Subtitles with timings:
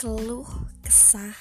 [0.00, 0.48] keluh,
[0.80, 1.36] kesah,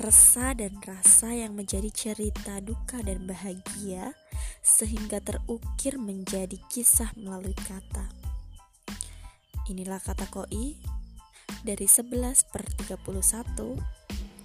[0.00, 4.16] resah dan rasa yang menjadi cerita duka dan bahagia
[4.64, 8.08] sehingga terukir menjadi kisah melalui kata.
[9.68, 10.80] Inilah kata koi
[11.60, 13.76] dari 11 per 31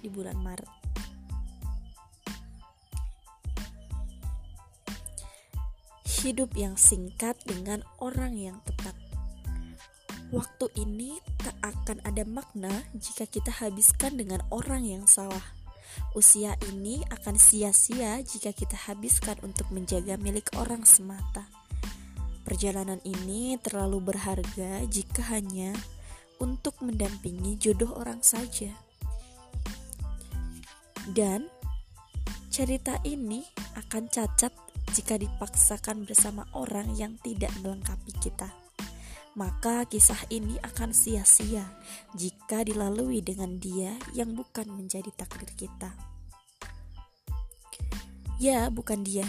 [0.04, 0.72] di bulan Maret.
[6.20, 9.01] Hidup yang singkat dengan orang yang tepat.
[10.32, 15.44] Waktu ini tak akan ada makna jika kita habiskan dengan orang yang salah.
[16.16, 21.44] Usia ini akan sia-sia jika kita habiskan untuk menjaga milik orang semata.
[22.48, 25.76] Perjalanan ini terlalu berharga jika hanya
[26.40, 28.72] untuk mendampingi jodoh orang saja.
[31.12, 31.44] Dan
[32.48, 33.44] cerita ini
[33.76, 34.56] akan cacat
[34.96, 38.61] jika dipaksakan bersama orang yang tidak melengkapi kita
[39.32, 41.64] maka kisah ini akan sia-sia
[42.12, 45.96] jika dilalui dengan dia yang bukan menjadi takdir kita.
[48.36, 49.24] Ya, bukan dia.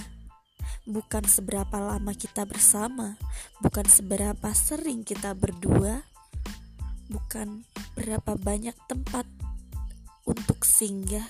[0.83, 3.15] Bukan seberapa lama kita bersama,
[3.63, 6.03] bukan seberapa sering kita berdua,
[7.07, 7.63] bukan
[7.95, 9.23] berapa banyak tempat
[10.27, 11.29] untuk singgah,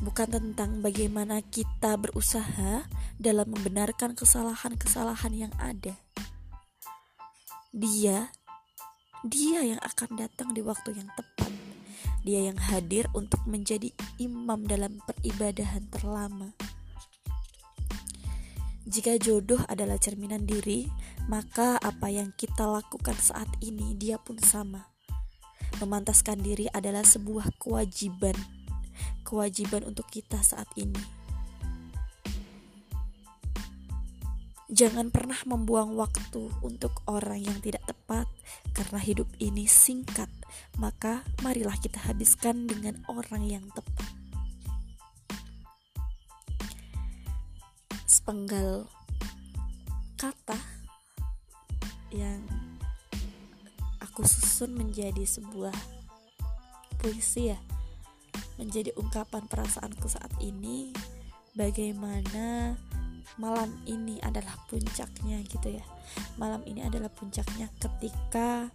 [0.00, 2.88] bukan tentang bagaimana kita berusaha
[3.20, 5.92] dalam membenarkan kesalahan-kesalahan yang ada
[7.70, 8.34] dia,
[9.22, 11.54] dia yang akan datang di waktu yang tepat.
[12.26, 16.50] Dia yang hadir untuk menjadi imam dalam peribadahan terlama.
[18.90, 20.90] Jika jodoh adalah cerminan diri,
[21.30, 24.90] maka apa yang kita lakukan saat ini dia pun sama.
[25.78, 28.34] Memantaskan diri adalah sebuah kewajiban,
[29.22, 31.19] kewajiban untuk kita saat ini.
[34.70, 38.30] Jangan pernah membuang waktu untuk orang yang tidak tepat,
[38.70, 40.30] karena hidup ini singkat.
[40.78, 44.06] Maka, marilah kita habiskan dengan orang yang tepat.
[48.06, 48.86] Sepenggal
[50.14, 50.58] kata
[52.14, 52.46] yang
[53.98, 55.74] aku susun menjadi sebuah
[57.02, 57.58] puisi, ya,
[58.54, 60.94] menjadi ungkapan perasaanku saat ini.
[61.58, 62.78] Bagaimana
[63.38, 65.84] malam ini adalah puncaknya gitu ya.
[66.40, 68.72] Malam ini adalah puncaknya ketika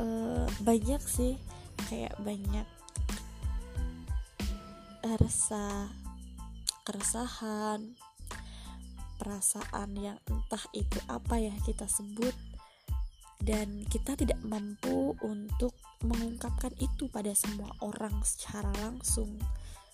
[0.00, 1.38] uh, banyak sih
[1.86, 2.66] kayak banyak
[5.00, 5.88] rasa
[6.84, 7.96] keresahan
[9.20, 12.32] perasaan yang entah itu apa ya kita sebut.
[13.40, 15.72] Dan kita tidak mampu untuk
[16.04, 19.32] mengungkapkan itu pada semua orang secara langsung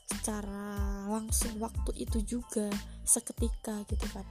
[0.07, 2.71] secara langsung waktu itu juga
[3.03, 4.27] seketika gitu kan.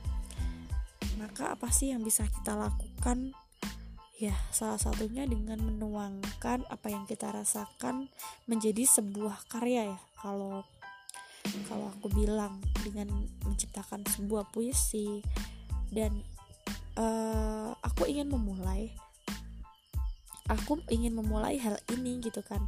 [1.19, 3.35] Maka apa sih yang bisa kita lakukan?
[4.15, 8.07] Ya salah satunya dengan menuangkan apa yang kita rasakan
[8.47, 9.99] menjadi sebuah karya ya.
[10.23, 10.63] Kalau
[11.67, 13.11] kalau aku bilang dengan
[13.43, 15.21] menciptakan sebuah puisi
[15.91, 16.23] dan
[16.97, 18.89] uh, aku ingin memulai
[20.49, 22.61] aku ingin memulai hal ini gitu kan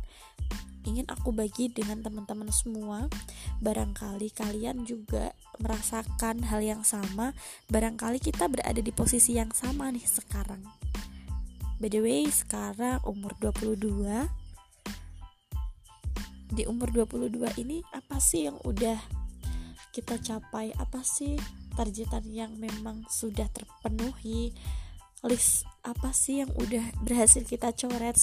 [0.88, 3.12] ingin aku bagi dengan teman-teman semua.
[3.59, 7.36] Barangkali kalian juga merasakan hal yang sama,
[7.68, 10.64] barangkali kita berada di posisi yang sama nih sekarang.
[11.78, 14.31] By the way, sekarang umur 22.
[16.48, 18.98] Di umur 22 ini apa sih yang udah
[19.92, 20.72] kita capai?
[20.80, 21.36] Apa sih
[21.75, 24.56] targetan yang memang sudah terpenuhi?
[25.25, 28.14] list apa sih yang udah berhasil kita coret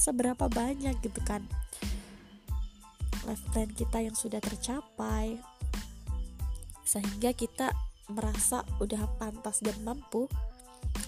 [0.00, 1.44] seberapa banyak gitu kan
[3.28, 5.36] lifetime kita yang sudah tercapai.
[6.88, 7.76] Sehingga kita
[8.08, 10.24] merasa udah pantas dan mampu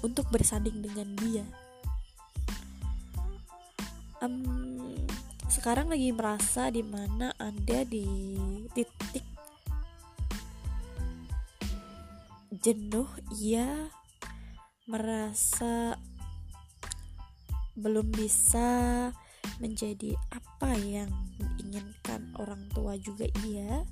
[0.04, 1.46] untuk bersanding dengan dia.
[4.20, 5.00] Um,
[5.48, 8.36] sekarang lagi merasa di mana ada di
[8.76, 9.24] titik
[12.60, 13.08] jenuh
[13.40, 13.88] ia
[14.84, 15.96] merasa
[17.72, 19.08] belum bisa
[19.60, 23.84] menjadi apa yang diinginkan orang tua juga iya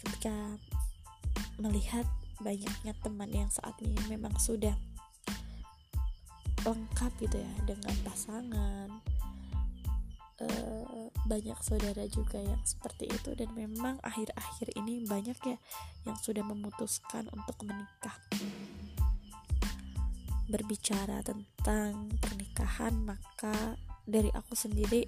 [0.00, 0.32] ketika
[1.60, 2.04] melihat
[2.40, 4.72] banyaknya teman yang saat ini memang sudah
[6.64, 8.88] lengkap gitu ya dengan pasangan
[10.40, 10.46] e,
[11.24, 13.36] banyak saudara juga yang seperti itu.
[13.36, 15.56] Dan memang akhir-akhir ini banyak ya
[16.08, 18.16] yang sudah memutuskan untuk menikah.
[20.50, 23.78] Berbicara tentang pernikahan maka
[24.10, 25.06] dari aku sendiri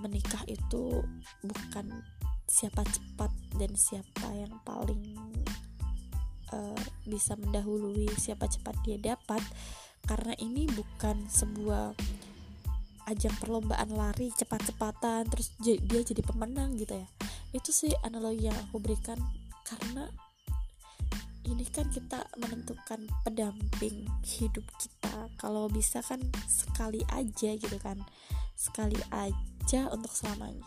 [0.00, 1.04] menikah itu
[1.44, 1.86] bukan
[2.50, 5.14] siapa cepat dan siapa yang paling
[6.50, 9.40] uh, bisa mendahului siapa cepat dia dapat.
[10.00, 11.92] Karena ini bukan sebuah
[13.12, 17.06] ajang perlombaan lari cepat-cepatan terus dia jadi pemenang gitu ya.
[17.52, 19.20] Itu sih analogi yang aku berikan
[19.62, 20.08] karena
[21.50, 25.26] ini kan kita menentukan pendamping hidup kita.
[25.34, 27.98] Kalau bisa kan sekali aja gitu kan.
[28.54, 30.66] Sekali aja untuk selamanya.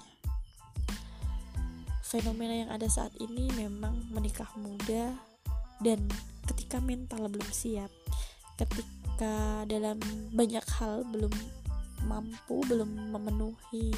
[2.04, 5.16] Fenomena yang ada saat ini memang menikah muda
[5.80, 6.04] dan
[6.52, 7.90] ketika mental belum siap
[8.60, 9.98] ketika dalam
[10.36, 11.32] banyak hal belum
[12.06, 13.96] mampu belum memenuhi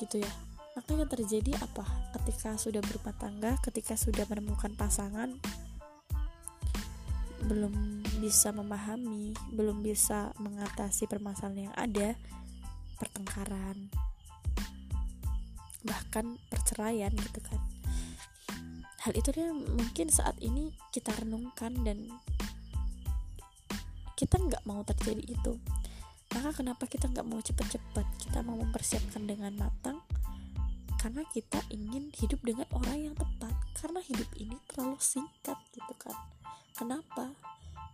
[0.00, 0.32] gitu ya.
[0.72, 1.84] Maka yang terjadi apa?
[2.16, 5.36] Ketika sudah berumah tangga ketika sudah menemukan pasangan
[7.46, 12.14] belum bisa memahami belum bisa mengatasi permasalahan yang ada
[13.02, 13.90] pertengkaran
[15.82, 17.58] bahkan perceraian gitu kan.
[19.02, 22.06] Hal itu dia mungkin saat ini kita renungkan dan
[24.14, 25.58] kita nggak mau terjadi itu.
[26.38, 29.98] Maka kenapa kita nggak mau cepet-cepet kita mau mempersiapkan dengan matang
[31.02, 33.50] karena kita ingin hidup dengan orang yang tepat.
[33.74, 36.14] Karena hidup ini terlalu singkat gitu kan
[36.82, 37.30] kenapa?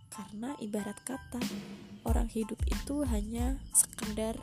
[0.08, 1.36] Karena ibarat kata
[2.08, 4.40] orang hidup itu hanya sekedar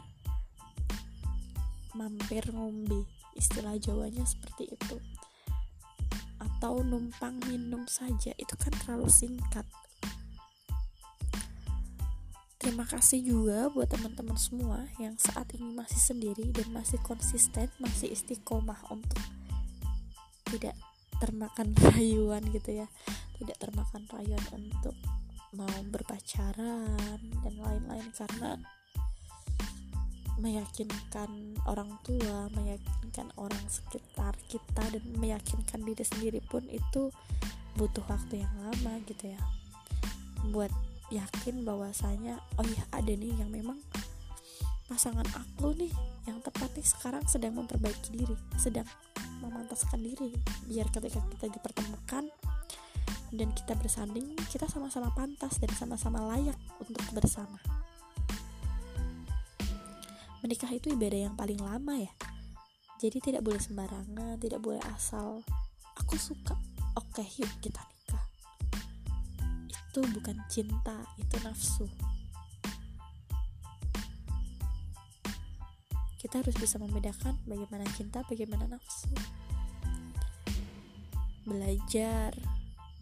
[1.97, 5.01] mampir ngombe istilah Jawanya seperti itu.
[6.37, 9.65] Atau numpang minum saja itu kan terlalu singkat.
[12.61, 18.13] Terima kasih juga buat teman-teman semua yang saat ini masih sendiri dan masih konsisten, masih
[18.13, 19.21] istiqomah untuk
[20.53, 20.77] tidak
[21.17, 22.87] termakan rayuan gitu ya.
[23.35, 24.95] Tidak termakan rayuan untuk
[25.55, 28.59] mau berpacaran dan lain-lain karena
[30.35, 37.07] meyakinkan orang tua, meyakinkan orang sekitar kita dan meyakinkan diri sendiri pun itu
[37.79, 39.41] butuh waktu yang lama gitu ya.
[40.51, 40.71] Buat
[41.13, 43.77] yakin bahwasanya oh ya ada nih yang memang
[44.85, 45.93] pasangan aku nih
[46.29, 48.85] yang tepat nih sekarang sedang memperbaiki diri sedang
[49.41, 50.33] memantaskan diri
[50.69, 52.29] biar ketika kita dipertemukan
[53.33, 57.57] dan kita bersanding kita sama-sama pantas dan sama-sama layak untuk bersama.
[60.45, 62.13] Menikah itu ibadah yang paling lama ya.
[63.01, 65.41] Jadi tidak boleh sembarangan tidak boleh asal
[65.97, 66.53] aku suka.
[66.95, 67.95] Oke yuk kita nih
[69.95, 71.87] itu bukan cinta, itu nafsu.
[76.19, 79.07] Kita harus bisa membedakan bagaimana cinta, bagaimana nafsu.
[81.47, 82.35] Belajar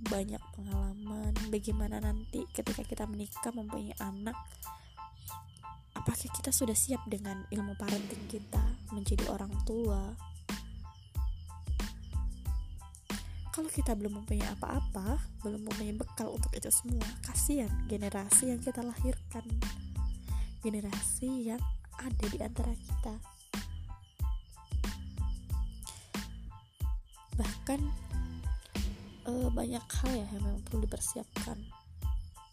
[0.08, 4.36] banyak pengalaman, bagaimana nanti ketika kita menikah mempunyai anak,
[5.96, 10.14] apakah kita sudah siap dengan ilmu parenting kita menjadi orang tua,
[13.54, 18.82] kalau kita belum mempunyai apa-apa, belum mempunyai bekal untuk itu semua, kasihan generasi yang kita
[18.82, 19.46] lahirkan,
[20.66, 21.62] generasi yang
[22.02, 23.16] ada di antara kita.
[27.38, 27.80] Bahkan
[29.28, 31.58] e, banyak hal ya yang memang perlu dipersiapkan.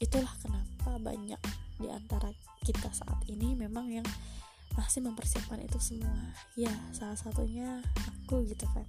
[0.00, 1.40] Itulah kenapa banyak
[1.80, 2.32] di antara
[2.64, 4.06] kita saat ini memang yang
[4.78, 6.34] masih mempersiapkan itu semua.
[6.54, 7.82] Ya, salah satunya
[8.30, 8.86] aku gitu kan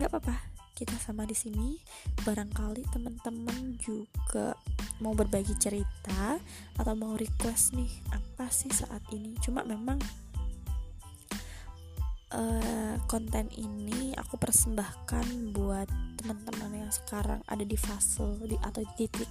[0.00, 0.36] nggak apa-apa
[0.72, 1.76] kita sama di sini
[2.24, 4.56] barangkali teman-teman juga
[5.04, 6.40] mau berbagi cerita
[6.80, 10.00] atau mau request nih apa sih saat ini cuma memang
[12.34, 15.88] uh, konten ini aku persembahkan buat
[16.20, 19.30] teman-teman yang sekarang ada di fase di atau di titik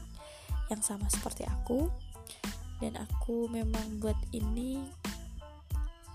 [0.72, 1.88] yang sama seperti aku.
[2.80, 4.80] Dan aku memang buat ini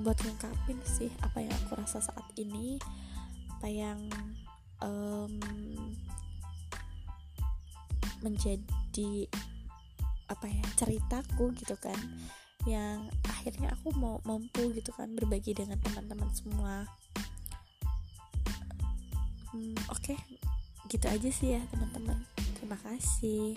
[0.00, 2.81] buat ngungkapin sih apa yang aku rasa saat ini
[3.55, 4.00] apa yang
[4.83, 5.38] um,
[8.25, 9.29] menjadi
[10.26, 11.97] apa ya ceritaku gitu kan
[12.64, 16.88] yang akhirnya aku mau mampu gitu kan berbagi dengan teman-teman semua.
[19.52, 20.14] Hmm, oke.
[20.14, 20.18] Okay.
[20.92, 22.21] gitu aja sih ya teman-teman.
[22.61, 23.56] Terima kasih